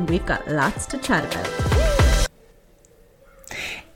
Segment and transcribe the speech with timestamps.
[0.00, 1.79] and we've got lots to chat about.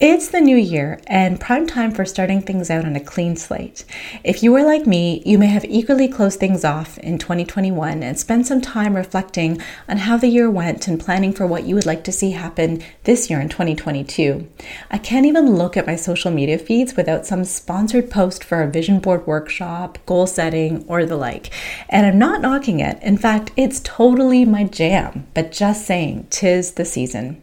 [0.06, 3.86] It's the new year and prime time for starting things out on a clean slate.
[4.22, 8.20] If you are like me, you may have eagerly closed things off in 2021 and
[8.20, 11.86] spent some time reflecting on how the year went and planning for what you would
[11.86, 14.46] like to see happen this year in 2022.
[14.90, 18.70] I can't even look at my social media feeds without some sponsored post for a
[18.70, 21.48] vision board workshop, goal setting, or the like.
[21.88, 23.02] And I'm not knocking it.
[23.02, 27.40] In fact, it's totally my jam, but just saying, tis the season.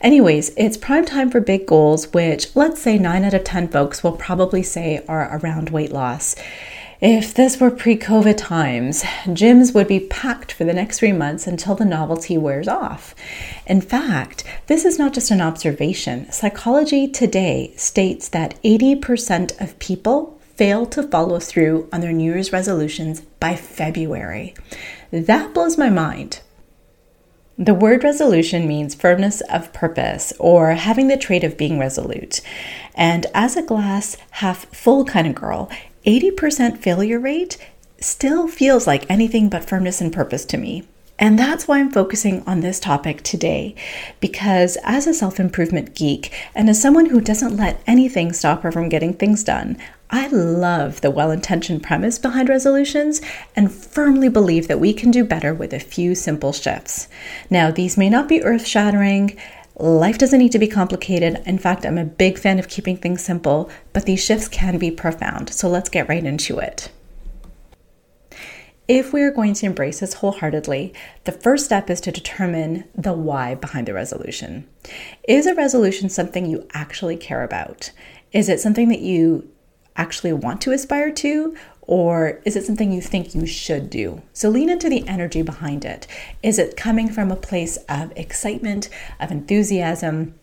[0.00, 4.02] Anyways, it's prime time for big goals, which let's say 9 out of 10 folks
[4.02, 6.36] will probably say are around weight loss.
[7.00, 11.46] If this were pre COVID times, gyms would be packed for the next three months
[11.46, 13.14] until the novelty wears off.
[13.66, 16.30] In fact, this is not just an observation.
[16.32, 22.52] Psychology Today states that 80% of people fail to follow through on their New Year's
[22.52, 24.54] resolutions by February.
[25.10, 26.40] That blows my mind.
[27.56, 32.40] The word resolution means firmness of purpose or having the trait of being resolute.
[32.96, 35.70] And as a glass half full kind of girl,
[36.04, 37.56] 80% failure rate
[38.00, 40.88] still feels like anything but firmness and purpose to me.
[41.16, 43.76] And that's why I'm focusing on this topic today,
[44.18, 48.72] because as a self improvement geek and as someone who doesn't let anything stop her
[48.72, 49.76] from getting things done,
[50.14, 53.20] I love the well intentioned premise behind resolutions
[53.56, 57.08] and firmly believe that we can do better with a few simple shifts.
[57.50, 59.36] Now, these may not be earth shattering.
[59.74, 61.42] Life doesn't need to be complicated.
[61.46, 64.92] In fact, I'm a big fan of keeping things simple, but these shifts can be
[64.92, 65.52] profound.
[65.52, 66.92] So let's get right into it.
[68.86, 73.14] If we are going to embrace this wholeheartedly, the first step is to determine the
[73.14, 74.68] why behind the resolution.
[75.26, 77.90] Is a resolution something you actually care about?
[78.30, 79.50] Is it something that you
[79.96, 81.56] actually want to aspire to?
[81.82, 84.22] Or is it something you think you should do?
[84.32, 86.06] So lean into the energy behind it.
[86.42, 88.88] Is it coming from a place of excitement,
[89.20, 90.34] of enthusiasm,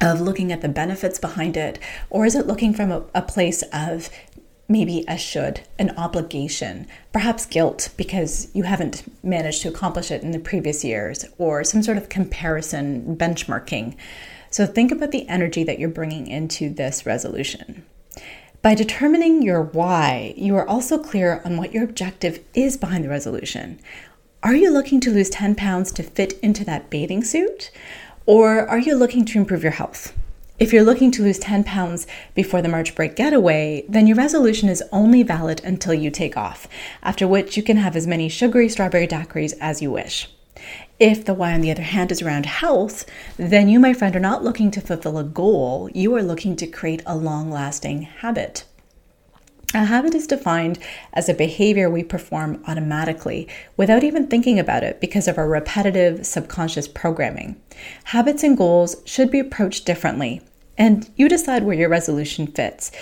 [0.00, 1.78] of looking at the benefits behind it?
[2.10, 4.10] Or is it looking from a, a place of
[4.68, 10.30] maybe a should, an obligation, perhaps guilt because you haven't managed to accomplish it in
[10.30, 13.94] the previous years, or some sort of comparison, benchmarking.
[14.50, 17.84] So think about the energy that you're bringing into this resolution.
[18.62, 23.08] By determining your why, you are also clear on what your objective is behind the
[23.08, 23.80] resolution.
[24.44, 27.72] Are you looking to lose 10 pounds to fit into that bathing suit?
[28.24, 30.16] Or are you looking to improve your health?
[30.60, 32.06] If you're looking to lose 10 pounds
[32.36, 36.68] before the March break getaway, then your resolution is only valid until you take off,
[37.02, 40.30] after which you can have as many sugary strawberry daiquiris as you wish.
[41.02, 43.04] If the why, on the other hand, is around health,
[43.36, 46.66] then you, my friend, are not looking to fulfill a goal, you are looking to
[46.68, 48.62] create a long lasting habit.
[49.74, 50.78] A habit is defined
[51.12, 56.24] as a behavior we perform automatically without even thinking about it because of our repetitive
[56.24, 57.60] subconscious programming.
[58.04, 60.40] Habits and goals should be approached differently,
[60.78, 62.92] and you decide where your resolution fits.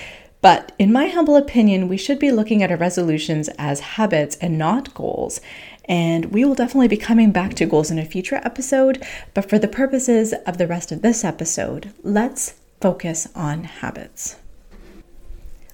[0.42, 4.56] But in my humble opinion, we should be looking at our resolutions as habits and
[4.56, 5.42] not goals.
[5.90, 9.04] And we will definitely be coming back to goals in a future episode.
[9.34, 14.36] But for the purposes of the rest of this episode, let's focus on habits.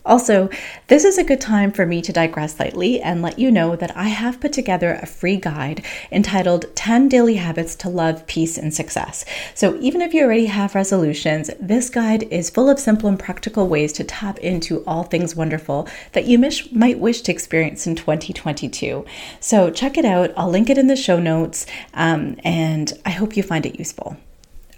[0.06, 0.48] Also,
[0.86, 3.94] this is a good time for me to digress slightly and let you know that
[3.96, 8.72] I have put together a free guide entitled 10 Daily Habits to Love, Peace, and
[8.72, 9.24] Success.
[9.54, 13.66] So, even if you already have resolutions, this guide is full of simple and practical
[13.66, 16.38] ways to tap into all things wonderful that you
[16.72, 19.04] might wish to experience in 2022.
[19.40, 20.32] So, check it out.
[20.36, 24.16] I'll link it in the show notes, um, and I hope you find it useful.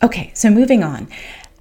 [0.03, 1.09] Okay, so moving on.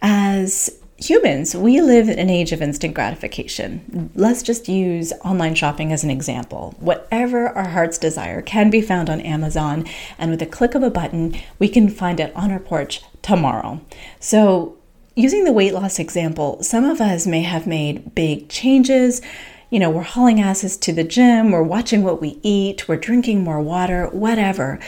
[0.01, 4.09] As humans, we live in an age of instant gratification.
[4.15, 6.75] Let's just use online shopping as an example.
[6.79, 9.85] Whatever our heart's desire can be found on Amazon,
[10.17, 13.79] and with a click of a button, we can find it on our porch tomorrow.
[14.19, 14.75] So,
[15.15, 19.21] using the weight loss example, some of us may have made big changes.
[19.69, 23.43] You know, we're hauling asses to the gym, we're watching what we eat, we're drinking
[23.43, 24.79] more water, whatever.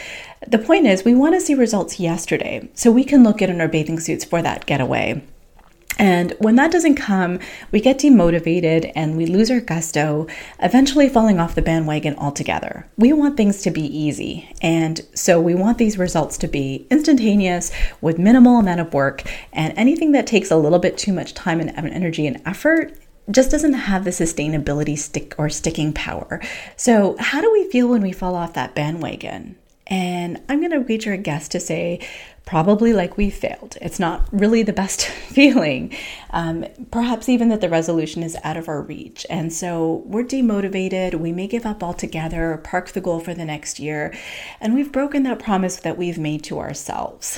[0.48, 3.60] The point is, we want to see results yesterday so we can look good in
[3.60, 5.22] our bathing suits for that getaway.
[5.98, 7.40] And when that doesn't come,
[7.72, 10.28] we get demotivated and we lose our gusto,
[10.60, 12.88] eventually falling off the bandwagon altogether.
[12.98, 14.54] We want things to be easy.
[14.62, 19.24] And so we want these results to be instantaneous with minimal amount of work.
[19.52, 22.94] And anything that takes a little bit too much time and energy and effort
[23.30, 26.42] just doesn't have the sustainability stick or sticking power.
[26.76, 29.56] So, how do we feel when we fall off that bandwagon?
[29.86, 32.00] And I'm going to wager a guess to say
[32.50, 33.78] probably like we failed.
[33.80, 35.96] It's not really the best feeling.
[36.32, 39.24] Um, perhaps even that the resolution is out of our reach.
[39.30, 41.14] And so we're demotivated.
[41.14, 44.16] We may give up altogether, park the goal for the next year,
[44.60, 47.38] and we've broken that promise that we've made to ourselves.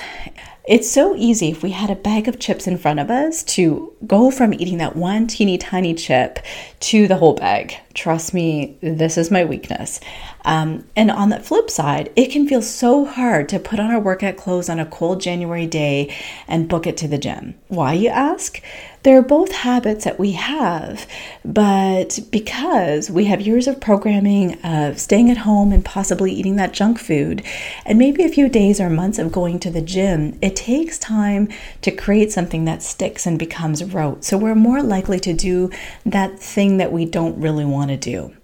[0.67, 3.93] It's so easy if we had a bag of chips in front of us to
[4.05, 6.37] go from eating that one teeny tiny chip
[6.81, 7.75] to the whole bag.
[7.95, 9.99] Trust me, this is my weakness.
[10.45, 13.99] Um, and on the flip side, it can feel so hard to put on our
[13.99, 16.15] workout clothes on a cold January day
[16.47, 17.55] and book it to the gym.
[17.67, 18.61] Why, you ask?
[19.03, 21.07] They're both habits that we have,
[21.43, 26.73] but because we have years of programming of staying at home and possibly eating that
[26.73, 27.43] junk food,
[27.85, 31.49] and maybe a few days or months of going to the gym, it takes time
[31.81, 34.23] to create something that sticks and becomes rote.
[34.23, 35.71] So we're more likely to do
[36.05, 38.35] that thing that we don't really want to do.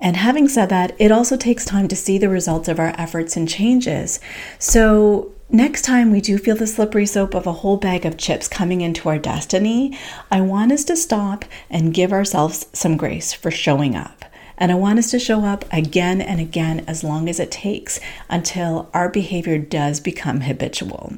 [0.00, 3.36] And having said that, it also takes time to see the results of our efforts
[3.36, 4.20] and changes.
[4.58, 8.48] So Next time we do feel the slippery slope of a whole bag of chips
[8.48, 9.96] coming into our destiny,
[10.28, 14.24] I want us to stop and give ourselves some grace for showing up.
[14.58, 18.00] And I want us to show up again and again as long as it takes
[18.28, 21.12] until our behavior does become habitual.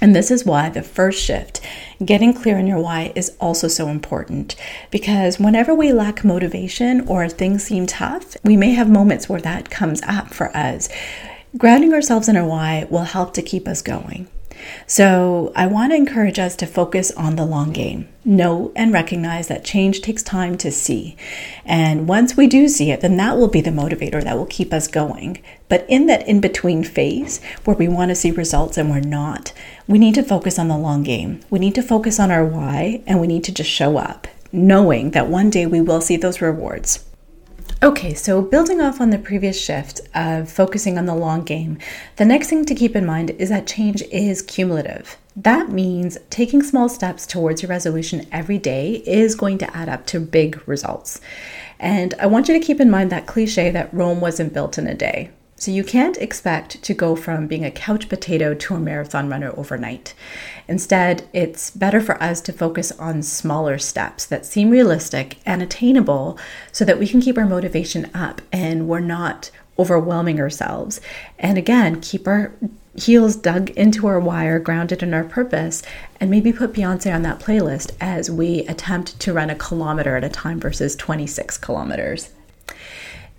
[0.00, 1.60] And this is why the first shift,
[2.04, 4.54] getting clear on your why, is also so important.
[4.92, 9.70] Because whenever we lack motivation or things seem tough, we may have moments where that
[9.70, 10.88] comes up for us.
[11.58, 14.28] Grounding ourselves in our why will help to keep us going.
[14.86, 18.06] So, I want to encourage us to focus on the long game.
[18.24, 21.16] Know and recognize that change takes time to see.
[21.64, 24.72] And once we do see it, then that will be the motivator that will keep
[24.72, 25.42] us going.
[25.68, 29.52] But in that in between phase where we want to see results and we're not,
[29.88, 31.40] we need to focus on the long game.
[31.50, 35.10] We need to focus on our why and we need to just show up, knowing
[35.10, 37.07] that one day we will see those rewards.
[37.80, 41.78] Okay, so building off on the previous shift of focusing on the long game,
[42.16, 45.16] the next thing to keep in mind is that change is cumulative.
[45.36, 50.06] That means taking small steps towards your resolution every day is going to add up
[50.06, 51.20] to big results.
[51.78, 54.88] And I want you to keep in mind that cliche that Rome wasn't built in
[54.88, 55.30] a day.
[55.60, 59.52] So you can't expect to go from being a couch potato to a marathon runner
[59.56, 60.14] overnight.
[60.68, 66.38] Instead, it's better for us to focus on smaller steps that seem realistic and attainable
[66.70, 69.50] so that we can keep our motivation up and we're not
[69.80, 71.00] overwhelming ourselves.
[71.40, 72.52] And again, keep our
[72.94, 75.82] heels dug into our wire, grounded in our purpose,
[76.20, 80.24] and maybe put Beyonce on that playlist as we attempt to run a kilometer at
[80.24, 82.30] a time versus 26 kilometers.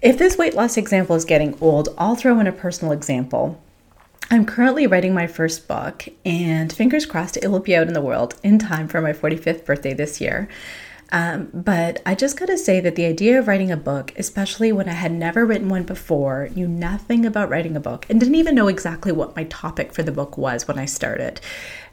[0.02, 3.62] If this weight loss example is getting old, I'll throw in a personal example.
[4.32, 8.02] I'm currently writing my first book, and fingers crossed it will be out in the
[8.02, 10.48] world in time for my 45th birthday this year.
[11.12, 14.88] Um, but I just gotta say that the idea of writing a book, especially when
[14.88, 18.56] I had never written one before, knew nothing about writing a book, and didn't even
[18.56, 21.42] know exactly what my topic for the book was when I started.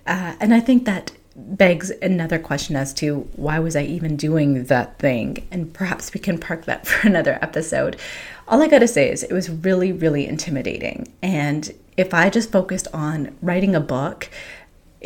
[0.06, 4.64] Uh, and I think that begs another question as to why was I even doing
[4.64, 5.46] that thing?
[5.50, 7.96] And perhaps we can park that for another episode.
[8.48, 11.12] All I got to say is it was really, really intimidating.
[11.22, 14.30] And if I just focused on writing a book,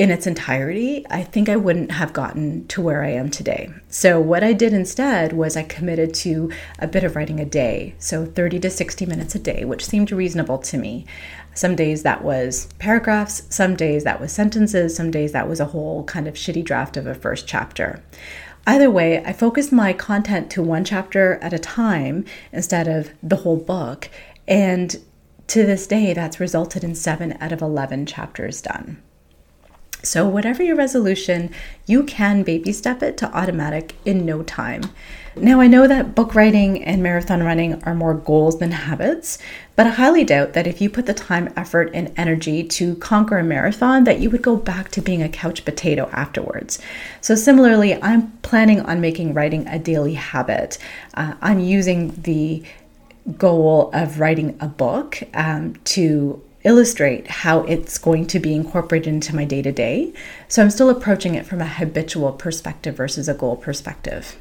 [0.00, 3.69] in its entirety, I think I wouldn't have gotten to where I am today.
[3.90, 7.97] So, what I did instead was I committed to a bit of writing a day,
[7.99, 11.04] so 30 to 60 minutes a day, which seemed reasonable to me.
[11.52, 15.66] Some days that was paragraphs, some days that was sentences, some days that was a
[15.66, 18.02] whole kind of shitty draft of a first chapter.
[18.66, 23.37] Either way, I focused my content to one chapter at a time instead of the
[23.37, 24.09] whole book.
[24.49, 24.97] And
[25.49, 29.02] to this day, that's resulted in seven out of 11 chapters done.
[30.02, 31.50] So, whatever your resolution,
[31.87, 34.83] you can baby step it to automatic in no time.
[35.37, 39.38] Now, I know that book writing and marathon running are more goals than habits,
[39.76, 43.38] but I highly doubt that if you put the time, effort, and energy to conquer
[43.38, 46.78] a marathon, that you would go back to being a couch potato afterwards.
[47.21, 50.78] So, similarly, I'm planning on making writing a daily habit.
[51.14, 52.62] Uh, I'm using the
[53.37, 59.35] goal of writing a book um, to illustrate how it's going to be incorporated into
[59.35, 60.12] my day to day.
[60.49, 64.37] So I'm still approaching it from a habitual perspective versus a goal perspective.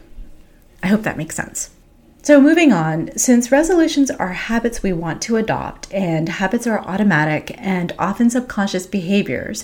[0.83, 1.71] I hope that makes sense.
[2.21, 7.55] So, moving on, since resolutions are habits we want to adopt, and habits are automatic
[7.57, 9.63] and often subconscious behaviors,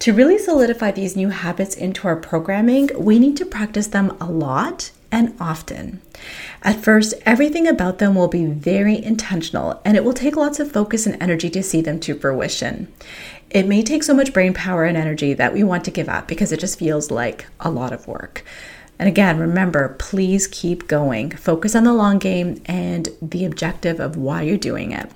[0.00, 4.24] To really solidify these new habits into our programming, we need to practice them a
[4.24, 6.00] lot and often.
[6.62, 10.72] At first, everything about them will be very intentional and it will take lots of
[10.72, 12.90] focus and energy to see them to fruition.
[13.50, 16.26] It may take so much brain power and energy that we want to give up
[16.26, 18.42] because it just feels like a lot of work.
[18.98, 21.30] And again, remember, please keep going.
[21.32, 25.10] Focus on the long game and the objective of why you're doing it.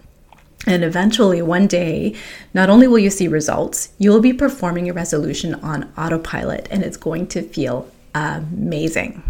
[0.66, 2.14] And eventually, one day,
[2.54, 6.83] not only will you see results, you will be performing your resolution on autopilot and
[6.83, 9.23] it's going to feel amazing.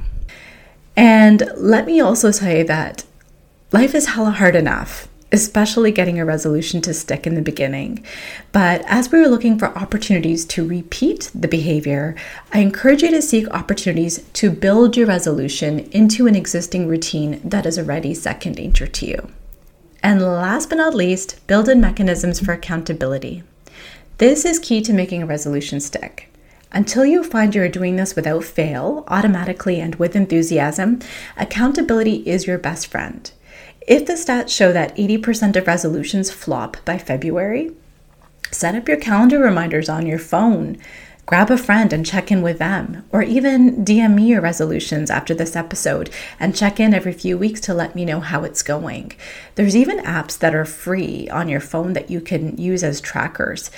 [0.97, 3.05] And let me also say that
[3.73, 8.05] life is hella hard enough, especially getting a resolution to stick in the beginning.
[8.53, 12.15] But as we are looking for opportunities to repeat the behavior,
[12.53, 17.67] I encourage you to seek opportunities to build your resolution into an existing routine that
[17.67, 19.29] is already second nature to you.
[20.05, 23.43] And last but not least, build in mechanisms for accountability.
[24.19, 26.31] This is key to making a resolution stick.
[26.71, 30.99] Until you find you're doing this without fail, automatically and with enthusiasm,
[31.39, 33.33] accountability is your best friend.
[33.89, 37.73] If the stats show that 80% of resolutions flop by February,
[38.51, 40.77] set up your calendar reminders on your phone.
[41.27, 45.33] Grab a friend and check in with them, or even DM me your resolutions after
[45.33, 49.13] this episode and check in every few weeks to let me know how it's going.
[49.55, 53.71] There's even apps that are free on your phone that you can use as trackers.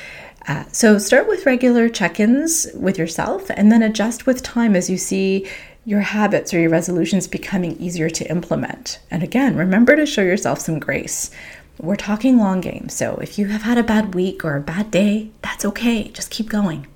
[0.49, 4.91] Uh, so start with regular check ins with yourself and then adjust with time as
[4.91, 5.47] you see
[5.85, 8.99] your habits or your resolutions becoming easier to implement.
[9.09, 11.31] And again, remember to show yourself some grace.
[11.79, 14.91] We're talking long game, so if you have had a bad week or a bad
[14.91, 16.09] day, that's okay.
[16.09, 16.87] Just keep going.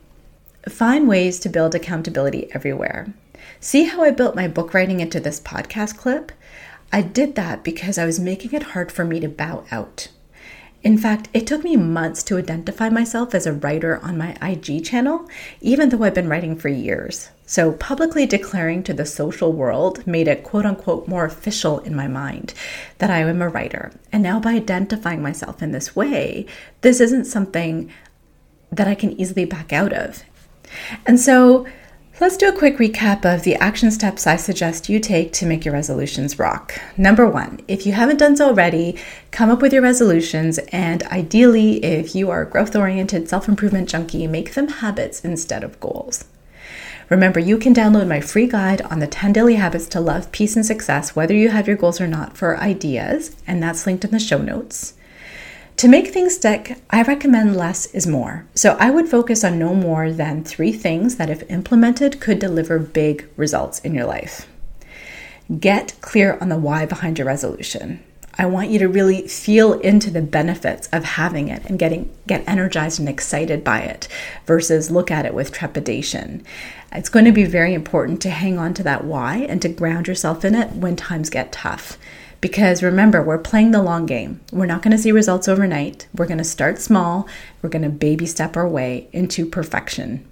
[0.69, 3.15] Find ways to build accountability everywhere.
[3.61, 6.33] See how I built my book writing into this podcast clip?
[6.93, 10.09] I did that because I was making it hard for me to bow out.
[10.83, 14.85] In fact, it took me months to identify myself as a writer on my IG
[14.85, 15.29] channel,
[15.61, 17.31] even though I've been writing for years.
[17.47, 22.07] So, publicly declaring to the social world made it quote unquote more official in my
[22.07, 22.55] mind
[22.99, 23.93] that I am a writer.
[24.13, 26.47] And now, by identifying myself in this way,
[26.81, 27.91] this isn't something
[28.73, 30.23] that I can easily back out of.
[31.07, 31.67] And so,
[32.21, 35.65] Let's do a quick recap of the action steps I suggest you take to make
[35.65, 36.79] your resolutions rock.
[36.99, 38.99] Number one, if you haven't done so already,
[39.31, 43.89] come up with your resolutions, and ideally, if you are a growth oriented self improvement
[43.89, 46.27] junkie, make them habits instead of goals.
[47.09, 50.57] Remember, you can download my free guide on the 10 daily habits to love, peace,
[50.57, 54.11] and success, whether you have your goals or not, for ideas, and that's linked in
[54.11, 54.93] the show notes.
[55.81, 58.45] To make things stick, I recommend less is more.
[58.55, 62.79] So I would focus on no more than three things that, if implemented, could deliver
[62.79, 64.47] big results in your life.
[65.59, 68.05] Get clear on the why behind your resolution.
[68.37, 72.47] I want you to really feel into the benefits of having it and getting get
[72.47, 74.07] energized and excited by it
[74.45, 76.45] versus look at it with trepidation.
[76.93, 80.09] It's going to be very important to hang on to that why and to ground
[80.09, 81.97] yourself in it when times get tough.
[82.41, 84.41] Because remember, we're playing the long game.
[84.51, 86.07] We're not going to see results overnight.
[86.15, 87.29] We're going to start small.
[87.61, 90.27] We're going to baby step our way into perfection.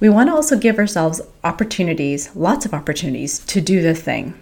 [0.00, 4.34] We want to also give ourselves opportunities, lots of opportunities to do the thing.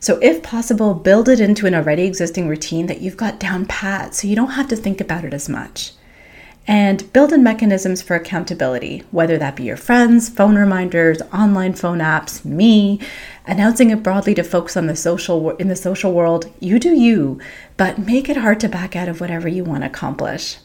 [0.00, 4.14] So, if possible, build it into an already existing routine that you've got down pat
[4.14, 5.92] so you don't have to think about it as much
[6.66, 11.98] and build in mechanisms for accountability, whether that be your friends, phone reminders, online phone
[11.98, 13.00] apps, me,
[13.46, 16.50] announcing it broadly to folks on the social in the social world.
[16.60, 17.40] You do you,
[17.76, 20.58] but make it hard to back out of whatever you want to accomplish.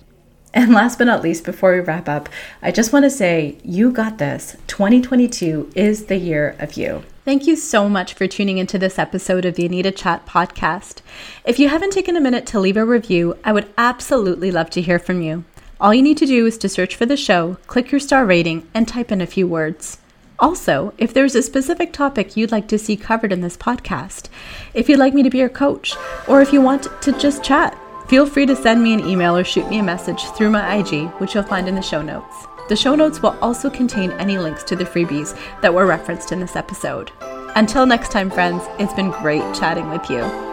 [0.54, 2.28] And last but not least, before we wrap up,
[2.62, 4.58] I just want to say you got this.
[4.68, 7.04] 2022 is the year of you.
[7.24, 11.02] Thank you so much for tuning into this episode of the Anita Chat podcast.
[11.46, 14.82] If you haven't taken a minute to leave a review, I would absolutely love to
[14.82, 15.44] hear from you.
[15.82, 18.68] All you need to do is to search for the show, click your star rating,
[18.74, 20.00] and type in a few words.
[20.38, 24.28] Also, if there's a specific topic you'd like to see covered in this podcast,
[24.74, 25.96] if you'd like me to be your coach,
[26.28, 27.78] or if you want to just chat,
[28.10, 31.08] feel free to send me an email or shoot me a message through my IG,
[31.22, 32.46] which you'll find in the show notes.
[32.68, 36.42] The show notes will also contain any links to the freebies that were referenced in
[36.42, 37.12] this episode.
[37.56, 40.49] Until next time, friends, it's been great chatting with you.